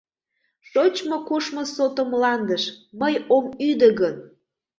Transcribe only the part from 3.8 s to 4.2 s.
гын?